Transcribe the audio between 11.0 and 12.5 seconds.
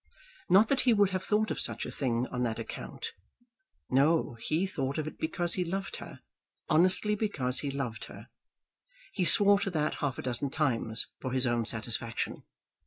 for his own satisfaction.